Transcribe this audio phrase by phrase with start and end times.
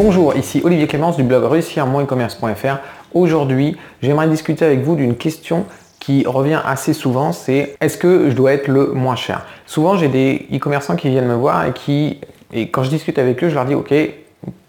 [0.00, 2.76] Bonjour, ici Olivier Clémence du blog réussir-e-commerce.fr.
[3.14, 5.64] Aujourd'hui, j'aimerais discuter avec vous d'une question
[5.98, 9.44] qui revient assez souvent, c'est est-ce que je dois être le moins cher?
[9.66, 12.20] Souvent, j'ai des e-commerçants qui viennent me voir et qui,
[12.52, 13.92] et quand je discute avec eux, je leur dis, ok,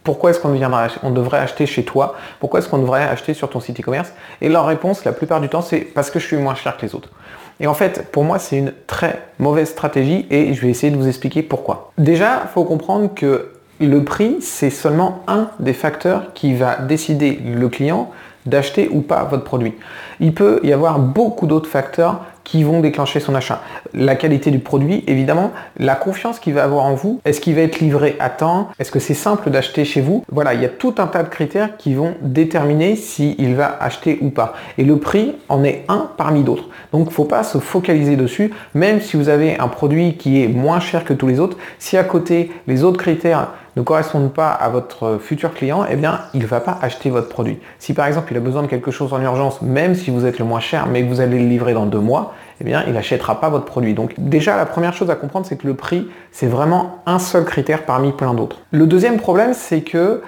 [0.03, 0.59] pourquoi est-ce qu'on
[1.03, 2.15] on devrait acheter chez toi?
[2.39, 4.11] Pourquoi est-ce qu'on devrait acheter sur ton site e-commerce?
[4.41, 6.87] Et leur réponse, la plupart du temps, c'est parce que je suis moins cher que
[6.87, 7.09] les autres.
[7.59, 10.97] Et en fait, pour moi, c'est une très mauvaise stratégie et je vais essayer de
[10.97, 11.91] vous expliquer pourquoi.
[11.99, 13.51] Déjà, faut comprendre que
[13.87, 18.11] le prix, c'est seulement un des facteurs qui va décider le client
[18.45, 19.73] d'acheter ou pas votre produit.
[20.19, 23.61] Il peut y avoir beaucoup d'autres facteurs qui vont déclencher son achat.
[23.93, 27.61] La qualité du produit, évidemment, la confiance qu'il va avoir en vous, est-ce qu'il va
[27.61, 30.23] être livré à temps, est-ce que c'est simple d'acheter chez vous?
[30.31, 34.17] Voilà, il y a tout un tas de critères qui vont déterminer s'il va acheter
[34.21, 34.55] ou pas.
[34.79, 36.69] Et le prix en est un parmi d'autres.
[36.91, 40.43] Donc il ne faut pas se focaliser dessus, même si vous avez un produit qui
[40.43, 44.33] est moins cher que tous les autres, si à côté les autres critères ne correspondent
[44.33, 47.59] pas à votre futur client, eh bien, il ne va pas acheter votre produit.
[47.77, 50.39] Si par exemple, il a besoin de quelque chose en urgence, même si vous êtes
[50.39, 52.93] le moins cher, mais que vous allez le livrer dans deux mois, eh bien, il
[52.93, 53.93] n'achètera pas votre produit.
[53.93, 57.45] Donc déjà, la première chose à comprendre, c'est que le prix, c'est vraiment un seul
[57.45, 58.57] critère parmi plein d'autres.
[58.71, 60.21] Le deuxième problème, c'est que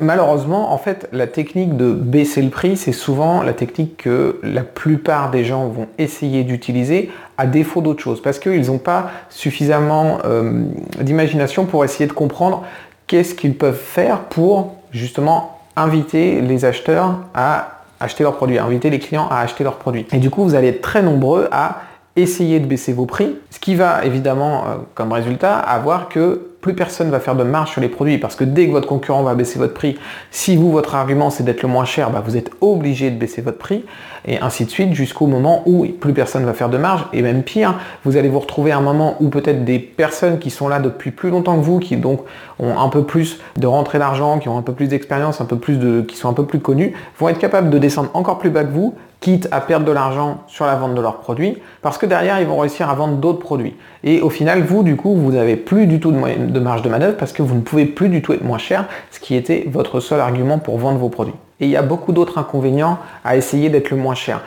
[0.00, 4.62] malheureusement, en fait, la technique de baisser le prix, c'est souvent la technique que la
[4.62, 10.18] plupart des gens vont essayer d'utiliser à défaut d'autre chose, parce qu'ils n'ont pas suffisamment
[10.24, 10.64] euh,
[11.00, 12.64] d'imagination pour essayer de comprendre
[13.06, 18.98] qu'est-ce qu'ils peuvent faire pour justement inviter les acheteurs à acheter leurs produits, inviter les
[18.98, 20.06] clients à acheter leurs produits.
[20.12, 21.82] Et du coup, vous allez être très nombreux à
[22.16, 27.10] essayer de baisser vos prix, ce qui va évidemment euh, comme résultat avoir que personne
[27.10, 29.58] va faire de marge sur les produits parce que dès que votre concurrent va baisser
[29.58, 29.98] votre prix,
[30.30, 33.42] si vous, votre argument c'est d'être le moins cher, bah, vous êtes obligé de baisser
[33.42, 33.84] votre prix
[34.26, 37.42] et ainsi de suite jusqu'au moment où plus personne va faire de marge et même
[37.42, 40.80] pire, vous allez vous retrouver à un moment où peut-être des personnes qui sont là
[40.80, 42.20] depuis plus longtemps que vous, qui donc
[42.58, 45.56] ont un peu plus de rentrée d'argent, qui ont un peu plus d'expérience, un peu
[45.56, 48.50] plus de, qui sont un peu plus connus, vont être capables de descendre encore plus
[48.50, 51.98] bas que vous quitte à perdre de l'argent sur la vente de leurs produits, parce
[51.98, 53.74] que derrière, ils vont réussir à vendre d'autres produits.
[54.04, 57.16] Et au final, vous, du coup, vous n'avez plus du tout de, marge de manœuvre
[57.16, 60.00] parce que vous ne pouvez plus du tout être moins cher, ce qui était votre
[60.00, 61.34] seul argument pour vendre vos produits.
[61.60, 64.42] Et il y a beaucoup d'autres inconvénients à essayer d'être le moins cher.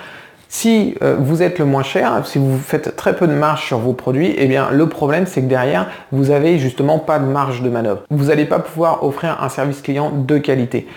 [0.47, 3.79] Si euh, vous êtes le moins cher, si vous faites très peu de marge sur
[3.79, 7.61] vos produits, eh bien le problème c'est que derrière, vous n'avez justement pas de marge
[7.61, 8.01] de manœuvre.
[8.09, 10.87] Vous n'allez pas pouvoir offrir un service client de qualité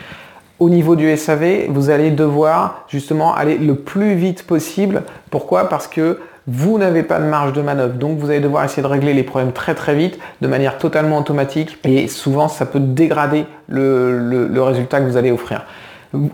[0.60, 5.02] au niveau du SAV, vous allez devoir justement aller le plus vite possible.
[5.30, 5.68] Pourquoi?
[5.68, 7.94] Parce que vous n'avez pas de marge de manœuvre.
[7.94, 11.18] Donc vous allez devoir essayer de régler les problèmes très très vite, de manière totalement
[11.18, 11.78] automatique.
[11.84, 15.64] Et souvent, ça peut dégrader le, résultat que vous allez offrir.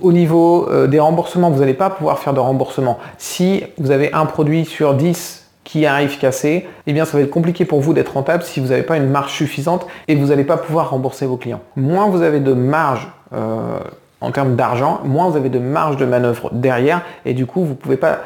[0.03, 2.98] Au niveau euh, des remboursements, vous n'allez pas pouvoir faire de remboursement.
[3.16, 7.31] Si vous avez un produit sur 10 qui arrive cassé, eh bien ça va être
[7.31, 10.44] compliqué pour vous d'être rentable si vous n'avez pas une marge suffisante et vous n'allez
[10.44, 11.60] pas pouvoir rembourser vos clients.
[11.76, 13.78] Moins vous avez de marge euh,
[14.20, 17.70] en termes d'argent, moins vous avez de marge de manœuvre derrière et du coup vous
[17.70, 18.19] ne pouvez pas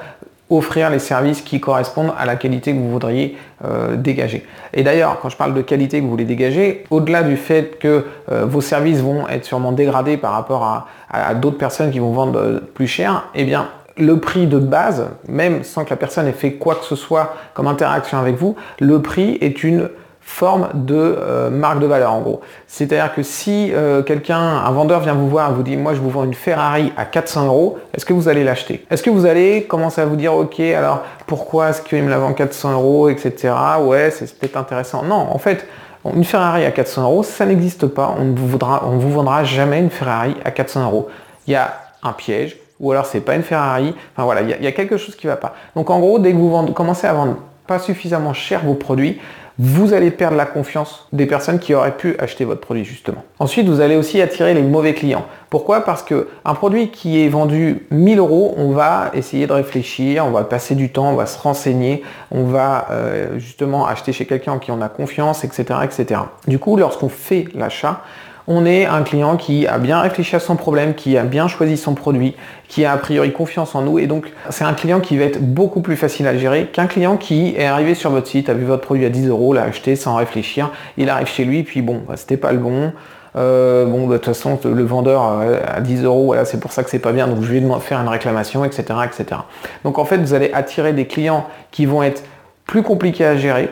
[0.50, 4.44] offrir les services qui correspondent à la qualité que vous voudriez euh, dégager.
[4.74, 8.04] Et d'ailleurs, quand je parle de qualité que vous voulez dégager, au-delà du fait que
[8.30, 10.64] euh, vos services vont être sûrement dégradés par rapport
[11.10, 15.06] à, d'autres personnes qui vont vendre euh, plus cher, eh bien le prix de base,
[15.28, 18.56] même sans que la personne ait fait quoi que ce soit comme interaction avec vous,
[18.80, 19.88] le prix est une
[20.24, 22.40] forme de euh, marque de valeur en gros.
[22.66, 26.00] C'est-à-dire que si euh, quelqu'un, un vendeur vient vous voir et vous dit moi je
[26.00, 28.84] vous vends une Ferrari à 400 euros, est-ce que vous allez l'acheter?
[28.90, 32.18] Est-ce que vous allez commencer à vous dire ok alors pourquoi est-ce qu'il me la
[32.18, 33.54] vend 400 euros etc.
[33.82, 35.02] Ouais c'est peut-être intéressant.
[35.02, 35.66] Non en fait
[36.04, 38.16] une Ferrari à 400 euros ça n'existe pas.
[38.18, 41.08] On ne vous, on vous vendra jamais une Ferrari à 400 euros.
[41.46, 43.94] Il y a un piège ou alors c'est pas une Ferrari.
[44.16, 45.54] Enfin voilà il y, a, quelque chose qui va pas.
[45.76, 49.18] Donc en gros dès que vous commencez à vendre pas suffisamment cher vos produits,
[49.58, 53.22] vous allez perdre la confiance des personnes qui auraient pu acheter votre produit justement.
[53.38, 55.26] Ensuite, vous allez aussi attirer les mauvais clients.
[55.48, 55.82] Pourquoi?
[55.82, 60.32] Parce que un produit qui est vendu 1000 euros, on va essayer de réfléchir, on
[60.32, 62.02] va passer du temps, on va se renseigner,
[62.32, 66.20] on va euh, justement acheter chez quelqu'un en qui on a confiance, etc., etc.
[66.48, 68.02] Du coup, lorsqu'on fait l'achat,
[68.46, 71.76] on est un client qui a bien réfléchi à son problème, qui a bien choisi
[71.76, 72.34] son produit,
[72.68, 75.40] qui a a priori confiance en nous et donc c'est un client qui va être
[75.40, 78.64] beaucoup plus facile à gérer qu'un client qui est arrivé sur votre site, a vu
[78.64, 82.02] votre produit à 10 euros, l'a acheté sans réfléchir, il arrive chez lui puis bon,
[82.06, 82.92] bah, c'était pas le bon.
[83.36, 86.70] Euh, bon, bah, de toute façon, le vendeur euh, à 10 euros, voilà, c'est pour
[86.70, 89.40] ça que c'est pas bien, donc je vais faire une réclamation, etc., etc.
[89.82, 92.22] Donc en fait, vous allez attirer des clients qui vont être
[92.64, 93.70] plus compliqués à gérer,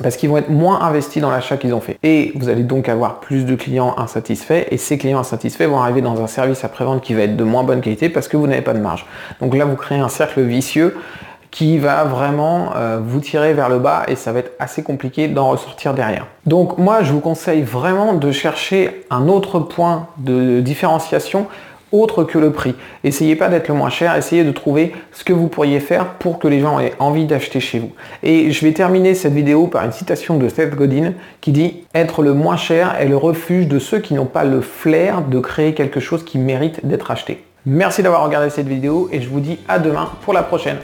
[0.00, 1.98] parce qu'ils vont être moins investis dans l'achat qu'ils ont fait.
[2.02, 6.00] Et vous allez donc avoir plus de clients insatisfaits et ces clients insatisfaits vont arriver
[6.00, 8.62] dans un service après-vente qui va être de moins bonne qualité parce que vous n'avez
[8.62, 9.06] pas de marge.
[9.40, 10.96] Donc là, vous créez un cercle vicieux
[11.52, 15.28] qui va vraiment euh, vous tirer vers le bas et ça va être assez compliqué
[15.28, 16.26] d'en ressortir derrière.
[16.46, 21.46] Donc moi je vous conseille vraiment de chercher un autre point de différenciation
[21.92, 22.74] autre que le prix.
[23.04, 26.38] Essayez pas d'être le moins cher, essayez de trouver ce que vous pourriez faire pour
[26.38, 27.92] que les gens aient envie d'acheter chez vous.
[28.22, 32.22] Et je vais terminer cette vidéo par une citation de Seth Godin qui dit Être
[32.22, 35.74] le moins cher est le refuge de ceux qui n'ont pas le flair de créer
[35.74, 37.44] quelque chose qui mérite d'être acheté.
[37.64, 40.78] Merci d'avoir regardé cette vidéo et je vous dis à demain pour la prochaine.